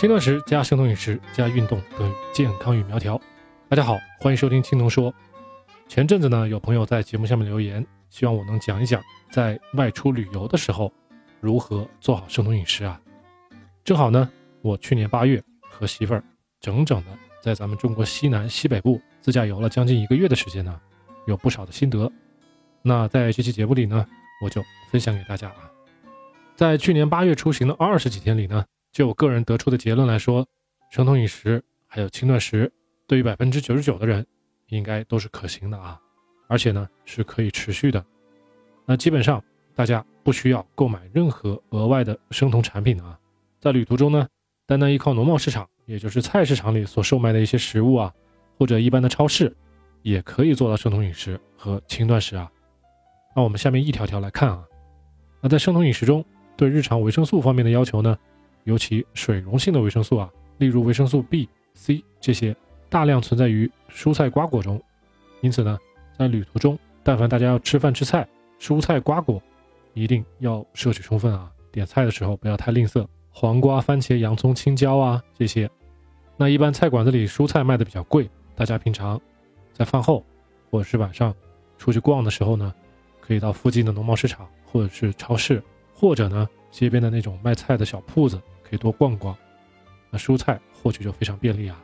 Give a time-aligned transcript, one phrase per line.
[0.00, 3.20] 轻断食加生酮饮食加运动等于健康与苗条。
[3.68, 5.12] 大家好，欢迎收听青农说。
[5.88, 10.90] 前阵子呢，有朋友在节目下面留言，希望我能讲一讲在外出旅游的时候
[11.38, 12.98] 如何做好生酮饮食啊。
[13.84, 14.26] 正好呢，
[14.62, 16.24] 我去年八月和媳妇儿
[16.62, 17.10] 整整的
[17.42, 20.80] 在咱们中国西南西北部自驾游了将近一个月的时间呢，
[21.26, 22.10] 有不少的心得。
[22.80, 24.06] 那在这期节目里呢，
[24.42, 25.70] 我就分享给大家啊。
[26.56, 28.64] 在去年八月出行的二十几天里呢。
[28.92, 30.46] 就我个人得出的结论来说，
[30.90, 32.70] 生酮饮食还有轻断食，
[33.06, 34.26] 对于百分之九十九的人，
[34.68, 36.00] 应该都是可行的啊，
[36.48, 38.04] 而且呢是可以持续的。
[38.84, 39.42] 那基本上
[39.76, 43.18] 大家不需要购买任何额外的生酮产品啊，
[43.60, 44.26] 在旅途中呢，
[44.66, 48.12] 单单依靠农贸市场，也就是菜市场里所售卖的一些食物啊，
[48.58, 49.56] 或者一般的超市，
[50.02, 52.50] 也可以做到生酮饮食和轻断食啊。
[53.36, 54.64] 那我们下面一条条来看啊，
[55.40, 56.24] 那在生酮饮食中，
[56.56, 58.18] 对日常维生素方面的要求呢？
[58.64, 62.54] 尤其水溶性的维生素啊，例如维生素 B、C 这些，
[62.88, 64.80] 大量存在于蔬菜瓜果中。
[65.40, 65.78] 因此呢，
[66.18, 68.28] 在旅途中，但凡大家要吃饭吃菜，
[68.60, 69.42] 蔬菜瓜果
[69.94, 71.50] 一定要摄取充分啊。
[71.72, 75.70] 点菜的时候不要太吝啬，黄瓜、番茄、洋葱、青椒啊这些。
[76.36, 79.20] 那一般菜馆子里蔬菜卖的比较贵，大家平常
[79.72, 80.24] 在饭后
[80.70, 81.34] 或者是晚上
[81.78, 82.74] 出去逛的时候呢，
[83.20, 85.62] 可以到附近的农贸市场或者是超市，
[85.94, 88.40] 或者呢街边的那种卖菜的小铺子。
[88.70, 89.36] 可以多逛逛，
[90.10, 91.76] 那蔬菜获取就非常便利啊。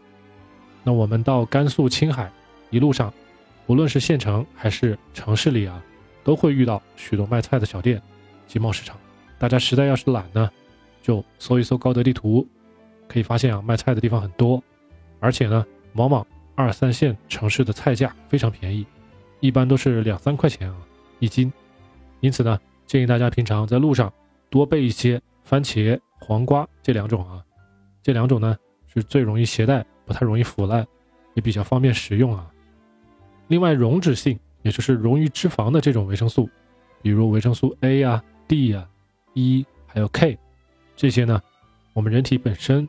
[0.84, 2.30] 那我们到甘肃青海
[2.70, 3.12] 一路上，
[3.66, 5.82] 无论是县城还是城市里啊，
[6.22, 8.00] 都会遇到许多卖菜的小店、
[8.46, 8.96] 集贸市场。
[9.36, 10.48] 大家实在要是懒呢，
[11.02, 12.46] 就搜一搜高德地图，
[13.08, 14.62] 可以发现啊，卖菜的地方很多，
[15.18, 18.86] 而且呢，往往二三线城市的菜价非常便宜，
[19.40, 20.76] 一般都是两三块钱啊
[21.18, 21.52] 一斤。
[22.20, 24.12] 因此呢，建议大家平常在路上
[24.48, 25.98] 多备一些番茄。
[26.18, 27.44] 黄瓜这两种啊，
[28.00, 30.86] 这两种呢是最容易携带，不太容易腐烂，
[31.34, 32.48] 也比较方便食用啊。
[33.48, 36.48] 另外，溶脂性，也就是溶于脂肪的这种维生素，
[37.02, 38.88] 比如维生素 A 啊、D 啊、
[39.34, 40.38] E 还有 K，
[40.94, 41.42] 这些呢，
[41.92, 42.88] 我们人体本身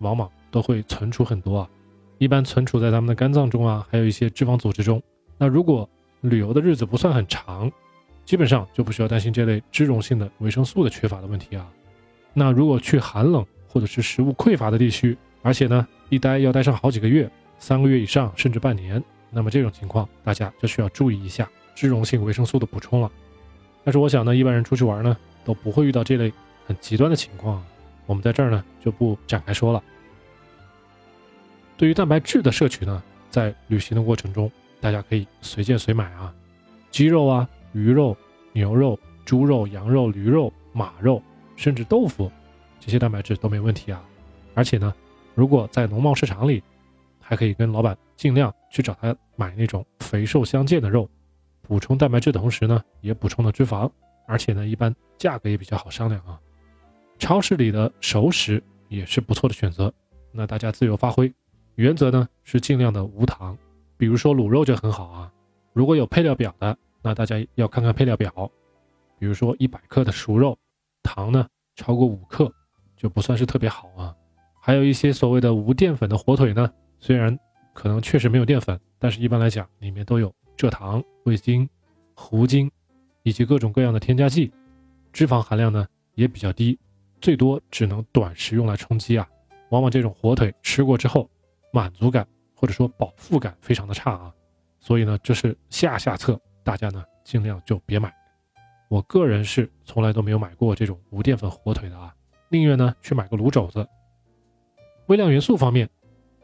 [0.00, 1.70] 往往都会存储很多啊，
[2.18, 5.02] 一般存储在咱们的肝脏中啊，还有一些脂肪组织中。
[5.38, 5.88] 那如果
[6.20, 7.72] 旅游的日子不算很长，
[8.26, 11.66] 基本上就不需要担心这类脂溶性的维生素的缺乏的问题啊。
[12.38, 17.28] 那如果去寒冷或者是食物匮乏的地区，而且呢一待要待上好几个月，
[17.58, 23.10] 三个月以上甚至半年，那么这种情况大家就需要注意一下脂溶性维生素的补充了。
[23.82, 26.32] 但是我想呢，一般人出去玩呢都不会遇到这类
[26.64, 27.60] 很极端的情况，
[28.06, 29.82] 我们在这儿呢就不展开说了。
[31.76, 34.48] 对于蛋白质的摄取呢，在旅行的过程中，
[34.80, 36.32] 大家可以随见随买啊，
[36.92, 38.16] 鸡肉啊、鱼肉、
[38.52, 41.20] 牛肉、猪肉、羊肉、驴肉、马肉。
[41.58, 42.30] 甚至豆腐，
[42.78, 44.00] 这些蛋白质都没问题啊！
[44.54, 44.94] 而且呢，
[45.34, 46.62] 如果在农贸市场里，
[47.18, 51.10] 还可以跟老板尽量去找他买那种肥瘦相间的肉，
[51.60, 53.90] 补充蛋白质的同时呢，也补充了脂肪，
[54.28, 56.38] 而且呢，一般价格也比较好商量啊。
[57.18, 59.92] 超市里的熟食也是不错的选择，
[60.30, 61.30] 那大家自由发挥，
[61.74, 63.58] 原则呢是尽量的无糖，
[63.96, 65.32] 比如说卤肉就很好啊。
[65.72, 68.48] 如果有配料表的，那大家要看看配料表，
[69.18, 70.56] 比如说一百克的熟肉。
[71.02, 72.52] 糖呢超过五克
[72.96, 74.14] 就不算是特别好啊。
[74.60, 77.38] 还有一些所谓的无淀粉的火腿呢，虽然
[77.72, 81.68] 可能确实没有淀粉，但是一般来讲里面都有蔗糖、味精、
[82.14, 82.70] 糊精
[83.22, 84.52] 以及各种各样的添加剂，
[85.12, 86.78] 脂肪含量呢也比较低，
[87.20, 89.26] 最多只能短时用来充饥啊。
[89.70, 91.30] 往往这种火腿吃过之后，
[91.72, 94.32] 满足感或者说饱腹感非常的差啊。
[94.80, 98.17] 所以呢，这是下下策，大家呢尽量就别买。
[98.88, 102.14] 我个人是从来都没有买过这种无淀粉火腿的啊，
[102.48, 103.86] 宁愿呢去买个卤肘子。
[105.08, 105.86] 微量元素方面，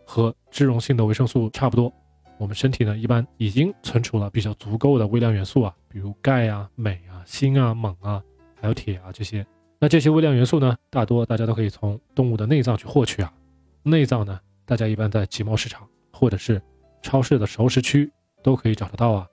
[0.05, 1.91] 和脂溶性的维生素差不多，
[2.37, 8.23] 我们身体呢一般已经存储了比较足够的微量元素啊，比如钙啊、镁啊、锌啊、锰啊，
[8.61, 9.44] 还有铁啊这些。
[9.79, 13.32] 那这些微量元素呢，大多大家都可以从动物的内脏去获取啊。
[13.82, 16.61] 内脏呢，大家一般在集贸市场或者是
[17.00, 18.11] 超市的熟食区
[18.43, 19.26] 都可以找得到啊，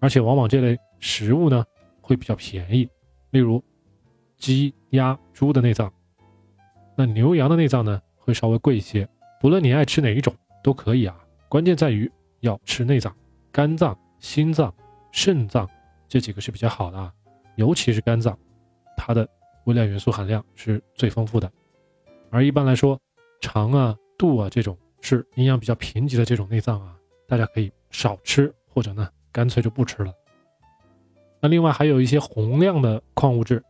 [0.00, 1.64] 而且往往这类食物呢。
[2.08, 2.88] 会比较便宜，
[3.32, 3.62] 例如
[4.38, 5.92] 鸡、鸭、猪的内脏，
[6.96, 9.06] 那牛羊的内脏呢会稍微贵一些。
[9.38, 10.34] 不论你爱吃哪一种
[10.64, 11.14] 都可以啊，
[11.50, 12.10] 关键在于
[12.40, 13.14] 要吃内脏，
[13.52, 14.74] 肝脏、心脏、
[15.12, 15.68] 肾脏
[16.08, 17.12] 这几个是比较好的啊，
[17.56, 18.38] 尤其是肝脏，
[18.96, 19.28] 它的
[19.64, 21.52] 微量元素含量是最丰富的。
[22.30, 22.98] 而一般来说，
[23.42, 26.96] 肠啊、肚啊这种是营养比较贫瘠的这种内脏啊，
[27.26, 30.12] 大家可以少吃，或者呢干脆就不吃了。
[31.40, 33.62] 那另外还有一些宏量的矿物质，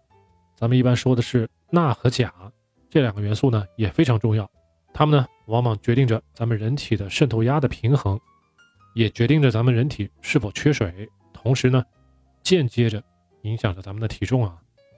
[0.56, 2.32] 咱们一般说的是钠和钾
[2.88, 4.50] 这两个元素呢也非常重要。
[4.94, 8.18] 它们呢往往决定着咱们人体的渗透压的平衡，
[8.94, 11.84] 也决定着咱们人体是否缺水，同时呢，
[12.42, 13.02] 间接着
[13.42, 14.56] 影响着咱们的体重啊。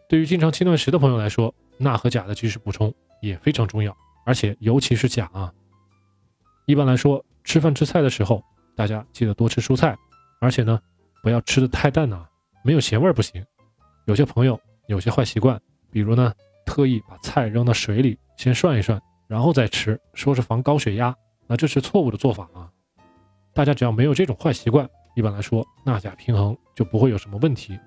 [0.08, 5.52] 对于经常轻断食的朋友来说，钠和钾的及时补充也非常重要，而且尤其是钾啊。
[6.66, 8.43] 一般来说，吃饭吃菜的时候，
[8.76, 9.99] 大家记得多吃蔬菜，
[10.40, 10.81] 而且呢，
[11.20, 12.30] 不要吃的太淡啊，
[12.62, 13.45] 没有咸味儿不行。
[14.07, 15.61] 有些朋友有些坏习惯，
[15.91, 16.33] 比如呢，
[16.65, 21.15] 特意把菜扔到水里先涮一涮，然后再吃，说是防高血压，
[21.47, 22.71] 那这是错误的做法啊。
[23.53, 27.79] 大家只要没有这种坏习惯，一般来说钠钾平衡就不会有什么问题。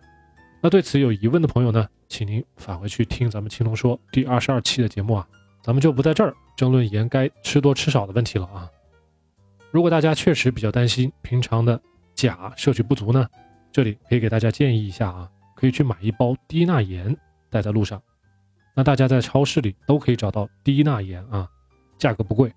[0.62, 5.28] 那对此有疑问的朋友呢，请您返回去听咱们青龙说第二十二期的节目啊，
[5.62, 8.70] 咱们就不在这儿争论盐该吃多吃少的问题了啊。
[9.72, 11.81] 如果大家确实比较担心平常的
[12.16, 13.28] 钾摄取不足呢，
[13.74, 17.18] 这里可以给大家建议一下啊，可以去买一包低钠盐
[17.50, 18.00] 带在路上。
[18.75, 21.50] 那大家在超市里都可以找到低钠盐啊，
[21.98, 22.54] 价格不贵，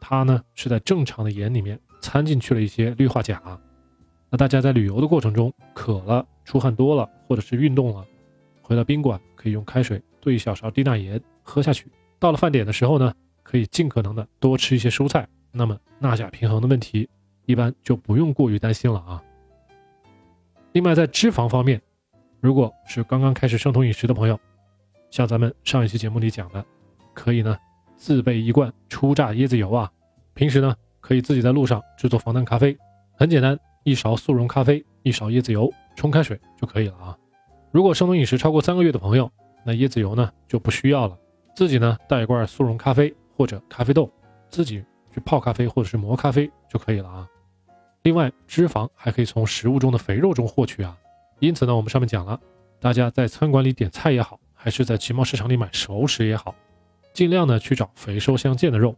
[0.00, 3.40] 它呢是在正常的盐里面掺进去了一些氯化钾。
[4.30, 8.04] 那大家在旅游的过程中渴了、出汗多了，或者是运动了，
[8.60, 11.86] 回到宾馆可以用开水兑一小勺低钠盐喝下去。
[12.18, 13.14] 到了饭点的时候呢，
[13.44, 17.08] 可以尽可能的多吃一些蔬菜，那么钠钾平衡的问题
[17.46, 19.22] 一般就不用过于担心了啊。
[20.78, 21.82] 另外在脂肪方面，
[22.40, 24.38] 如果是刚刚开始生酮饮食的朋友，
[25.10, 26.64] 像咱们上一期节目里讲的，
[27.12, 27.58] 可以呢
[27.96, 29.90] 自备一罐初榨椰子油啊，
[30.34, 32.78] 平时呢可以自己在路上制作防弹咖啡，
[33.16, 33.58] 很简单。
[33.82, 37.18] 一勺速溶咖啡，一勺椰子油，冲开水就可以了啊。
[37.72, 39.28] 如果生酮饮食超过三个月的朋友，
[39.64, 41.18] 那椰子油呢就不需要了，
[41.56, 44.08] 自己呢带一罐速溶咖啡或者咖啡豆，
[44.48, 47.28] 自己去泡咖啡或者是磨咖啡就可以了啊。
[48.08, 50.96] 另外，脂肪还可以从食物中的肥肉中获取啊。
[51.40, 52.40] 因此呢，我们上面讲了，
[52.80, 56.54] 大家在餐馆里点菜也好，还是在集贸市场里买熟食也好，
[57.12, 58.96] 尽量呢去找肥瘦相间的肉，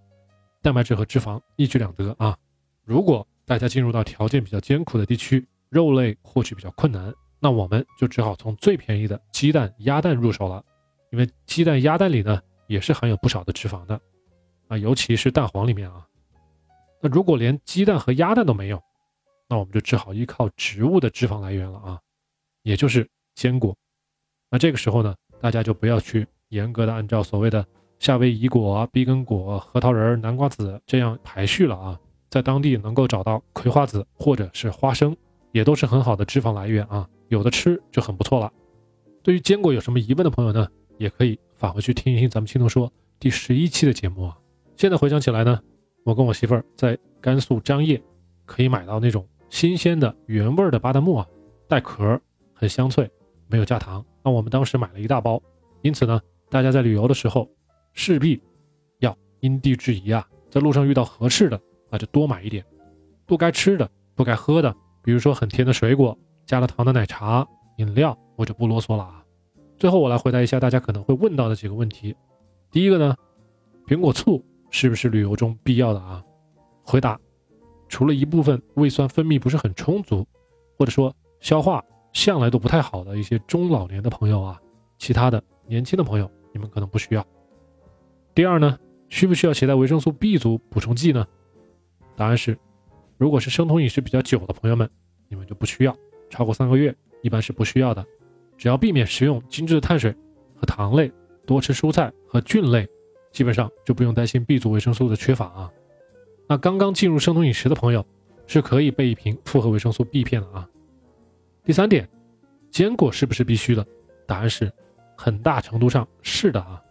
[0.62, 2.37] 蛋白质和脂肪一举两得啊。
[2.85, 10.65] 如果大家进入到条件比较艰苦的地区，肉类获取比较困难，那我们就只好从最便宜的鸡蛋、鸭蛋入手了，
[11.11, 14.01] 因为鸡蛋、鸭蛋里呢也是含有不少的脂肪的，
[14.69, 16.07] 啊，尤其是蛋黄里面啊。
[17.01, 18.81] 那如果连鸡蛋和鸭蛋都没有，
[19.50, 22.00] 那我们就只好依靠植物的脂肪来源了啊，
[22.62, 23.76] 也就是坚果。
[24.49, 27.67] 那这个时候呢，大家就不要去严格的按照所谓的
[27.99, 32.00] 夏威夷果、碧根果、核桃仁、南瓜子这样排序了啊。
[32.31, 35.17] 在当地能够找到葵花籽或者是花生，
[35.50, 38.52] 也都是很好的脂肪来源啊，有的吃就很不错了。
[39.20, 42.88] 对于坚果有什么疑问的朋友呢，也可以返回去听一听咱们青铜说
[43.19, 44.38] 第十一期的节目啊。
[44.76, 45.61] 现在回想起来呢，
[46.05, 48.00] 我跟我媳妇儿在甘肃张掖
[48.47, 51.26] 可以买到那种新鲜的原味的巴旦木啊，
[51.69, 52.19] 带壳，
[52.55, 53.11] 很香脆，
[53.49, 54.02] 没有加糖。
[54.23, 55.43] 那我们当时买了一大包，
[55.82, 57.49] 因此呢，大家在旅游的时候
[57.93, 58.41] 势必
[59.00, 61.61] 要因地制宜啊，在路上遇到合适的。
[61.93, 62.64] 那就多买一点，
[63.26, 66.17] 不该吃的、不该喝的，比如说很甜的水果、
[66.47, 67.44] 加了糖的奶茶、
[67.79, 69.25] 饮料，我就不啰嗦了啊。
[69.76, 72.14] 最后我来回答一下大家可能会问到的几个问题。
[72.70, 73.17] 第一个呢，
[73.88, 76.23] 苹果醋是不是旅游中必要的啊？
[76.85, 77.19] 回答：
[77.90, 80.25] 除了一部分胃酸分泌不是很充足，
[80.78, 84.59] 或者说消化向来都不太好的一些中老年的朋友啊，
[84.97, 87.26] 其他的年轻的朋友你们可能不需要。
[88.32, 88.78] 第二呢，
[89.09, 91.26] 需不需要携带维生素 B 族补充剂呢？
[92.14, 92.56] 答案是，
[93.18, 94.88] 如果是生酮饮食比较久的朋友们，
[95.28, 95.94] 你们就不需要，
[96.30, 98.06] 超过三个月一般是不需要的。
[98.56, 100.14] 只要避免食用精致的碳水
[100.54, 101.11] 和糖类，
[101.44, 102.88] 多吃蔬菜和菌类，
[103.32, 105.73] 基本上就不用担心 B 族维生素的缺乏啊。
[106.50, 108.04] 那刚刚进入生酮饮食的朋友，
[108.49, 110.69] 是可以备一瓶复合维生素 B 片的啊。
[111.62, 112.09] 第三点，
[112.73, 113.87] 坚果是不是必须的？
[114.26, 114.69] 答案是，
[115.16, 116.83] 很大程度上是的啊。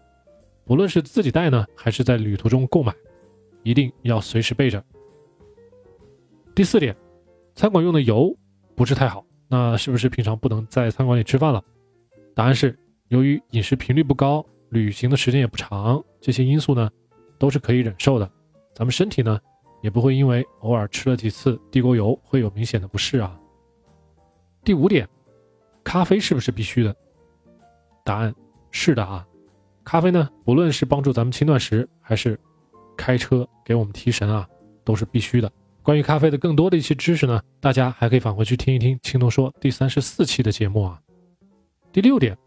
[0.64, 2.96] 不论是自己带呢，还是在旅途中购买，
[3.62, 4.82] 一定要随时备着。
[6.56, 6.96] 第四点，
[7.54, 8.34] 餐馆用的油
[8.76, 11.62] 不是太好，那是不是平常不能在餐馆里吃饭了？
[12.34, 16.90] 答案是，由于饮食频率不高，旅行的时间也不长，这些因素呢，
[17.38, 18.32] 都是可以忍受的。
[18.74, 19.38] 咱们身体呢，
[19.82, 23.40] 也不会因为偶尔吃了几次地沟油会有明显的不适啊。
[24.64, 25.08] 第五点，
[25.84, 26.96] 咖啡是不是必须的？
[28.04, 28.34] 答案
[28.72, 29.26] 是的啊，
[29.84, 32.40] 咖啡呢，不论是帮助咱们轻断食，还是
[32.98, 34.48] 开车给我们提神啊，
[34.84, 35.52] 都是必须的。
[35.82, 41.00] 关于咖啡的更多的一些知识呢，大家还可以返回去听一听青铜说第三十四期的节目啊。
[41.92, 42.38] 第六点，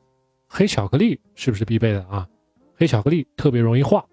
[0.46, 2.28] 黑巧克力是不是必备的啊？
[2.76, 4.04] 黑巧克力特别容易化，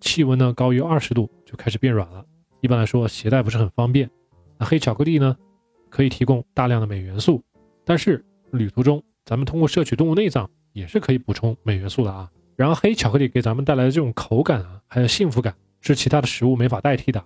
[0.00, 2.24] 气温呢高于二十度就开始变软了，
[2.60, 4.10] 一般来说携带不是很方便。
[4.58, 5.36] 那黑巧克力呢，
[5.88, 7.42] 可以提供大量的镁元素，
[7.84, 12.30] 但是旅途中咱们通过摄取动物内脏也是可以补充镁元素的啊。
[12.56, 17.24] 然后黑巧克力给咱们带来的这种口感啊，还有幸福感，是其他的食物没法代替的。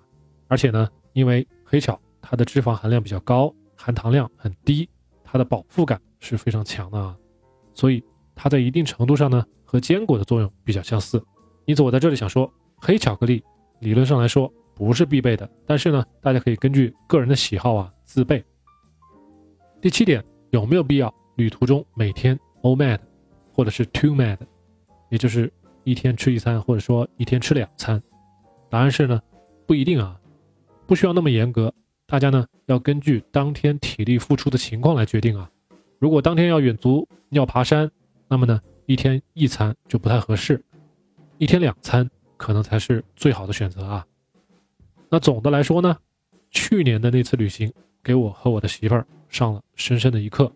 [0.49, 4.87] 而且呢，因为黑巧它的脂肪含量比较高，含糖量很低，
[5.25, 7.17] 它的饱腹感是非常强的啊，
[7.73, 11.25] 所以它在一定程度上呢和坚果的作用比较相似。
[11.65, 13.43] 因此我在这里想说，黑巧克力
[13.81, 18.43] 理论上来说不是必备的，但是呢，大家可以根据个人的喜好啊自备。
[19.81, 22.99] 第七点，有没有必要旅途中每天 OMAD，
[23.53, 24.39] 或者是 TwoMAD，
[25.11, 25.53] 也就是
[25.85, 28.03] 一天吃一餐，或者说一天吃两餐？
[28.71, 29.21] 答案是呢，
[29.67, 30.19] 不一定啊，
[30.87, 31.73] 不需要那么严格。
[32.07, 35.51] 大家呢要根据当天体力付出的情况来决定啊。
[35.99, 37.91] 如果当天要远足要爬山，
[38.29, 40.63] 那么呢一天一餐就不太合适，
[41.39, 44.07] 一天两餐可能才是最好的选择啊。
[45.13, 45.95] 那总的来说呢，
[46.51, 47.71] 去年的那次旅行
[48.03, 49.07] 给我和我的媳妇儿。
[49.29, 50.51] 上了深深的一课，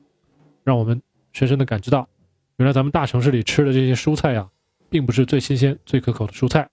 [0.64, 1.00] 让我们
[1.32, 2.08] 深深的感知到，
[2.56, 4.48] 原来咱们大城市里吃的这些蔬菜呀，
[4.90, 6.66] 并不是最新鲜、最可口的蔬菜。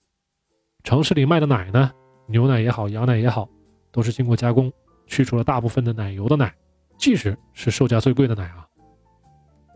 [0.83, 1.91] 城市里卖的奶呢，
[2.27, 3.49] 牛奶也好，羊奶也好，
[3.91, 4.71] 都是经过加工，
[5.07, 6.53] 去除了大部分的奶油的奶，
[6.97, 8.65] 即使是售价最贵的奶啊。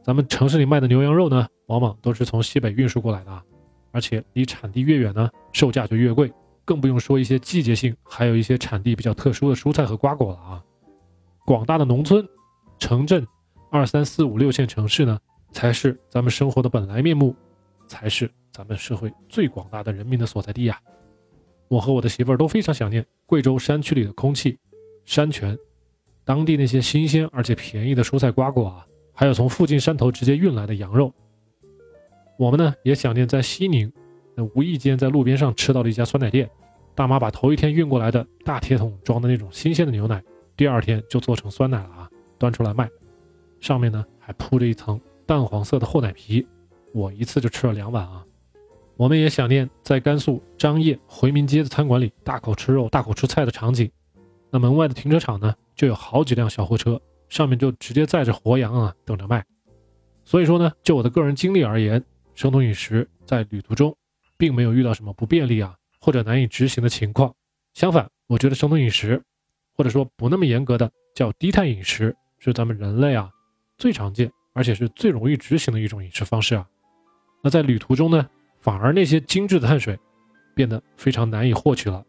[0.04, 3.44] 咱们城市里卖的牛羊肉呢，往往都是从西北运输过来的，
[3.92, 6.30] 而且离产地越远呢，售价就越贵，
[6.68, 10.62] 更不用说一些季节性，还有一些产地比较特殊的蔬菜和瓜果了啊。
[11.46, 12.28] 广大的农村、
[12.78, 13.26] 城镇、
[13.72, 15.18] 二三四五六线城市呢，
[15.54, 17.34] 才是咱们生活的本来面目，
[17.88, 20.78] 才是咱们社会最广大的人民的所在地呀。
[21.70, 24.60] 我和我的媳妇儿都非常想念贵州山区里的空气、
[25.06, 25.58] 山泉，
[26.26, 31.14] 当地那些新鲜而且便宜的蔬菜瓜果啊，还有从附近山头直接运来的羊肉。
[32.38, 33.90] 我们呢也想念在西宁，
[34.44, 36.50] 无意间在路边上吃到了一家酸奶店，
[36.94, 40.24] 大妈把头一天运过来的大铁桶装的那种新鲜的牛奶。
[40.56, 42.90] 第二天就做成酸奶了啊，端出来卖，
[43.60, 46.46] 上面呢还铺着一层淡黄色的厚奶皮，
[46.94, 48.24] 我一次就吃了两碗啊。
[48.96, 53.88] 我们也想念在甘肃张掖回民街的餐馆里大口吃肉、大口吃菜的场景。
[54.50, 59.46] 那门外的停车场呢，就有好几辆小货车，上面就直接载着活羊啊，等着卖。
[60.26, 62.04] 所以说呢，就我的个人经历而言，
[62.34, 63.96] 生酮饮食在旅途中
[64.38, 67.34] 并没有遇到什么不便利啊或者难以执行的情况。
[67.74, 69.22] 相反，我觉得生酮饮食。
[69.76, 73.30] 或者说不那么严格的叫低碳饮食，是咱们人类啊
[73.78, 76.68] 最常见而且是最容易执行的一种饮食方式啊。
[77.44, 78.28] 那在旅途中呢，
[78.60, 79.96] 反而那些精致的碳水
[80.56, 82.04] 变得非常难以获取了，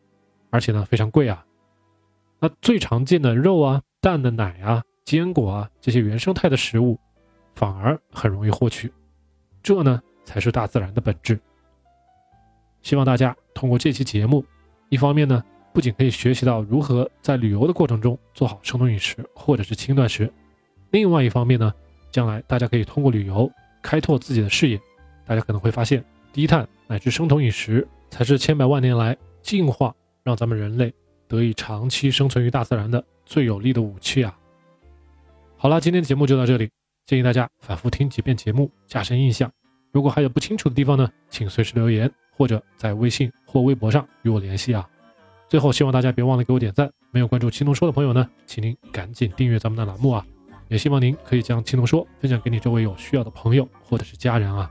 [0.49, 1.45] 而且呢非常贵啊。
[2.41, 6.99] 那最常见的肉啊、蛋的奶啊、坚果啊这些原生态的食物，
[7.55, 8.91] 反而很容易获取，
[9.63, 11.39] 这呢才是大自然的本质。
[12.83, 14.45] 希望大家通过这期节目，
[14.89, 15.43] 一方面呢。
[15.71, 20.29] 不仅可以学习到如何在旅游的过程中做好生酮饮食或者是轻断食，
[20.91, 21.73] 另外一方面呢，
[22.11, 23.49] 将来大家可以通过旅游
[23.81, 24.81] 开拓自己的视野，
[25.25, 29.95] 大家可能会发现低碳乃至生酮饮食才是千百万年来进化
[30.25, 30.93] 让咱们人类
[31.29, 34.37] 得以长期生存于大自然的最有力的武器啊！
[35.59, 36.69] 好了，今天的节目就到这里，
[37.07, 39.49] 建议大家反复听几遍节目，加深印象。
[39.93, 44.88] 如果还有不清楚的地方呢，请随时留言或者在微信或微博上与我联系啊。
[45.49, 46.88] 最后，希望大家别忘了给我点赞。
[47.11, 50.25] 没有关注“青龙说”的朋友呢，请您赶紧订阅咱们的栏目啊！
[50.68, 54.71] 也希望您可以将“青龙说”分享给你周围有需要的朋友或者是家人啊！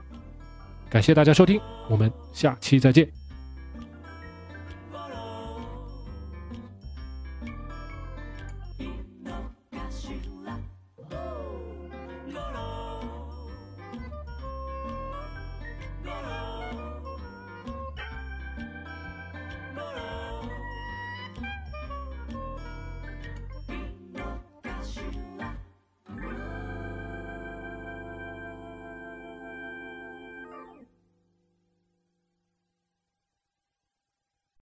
[0.88, 3.27] 感谢大家收听，我们下期再见。